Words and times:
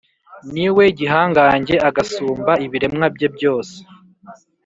ni 0.53 0.67
we 0.75 0.83
gihangange, 0.99 1.75
agasumba 1.89 2.51
ibiremwa 2.65 3.05
bye 3.15 3.27
byose; 3.35 3.75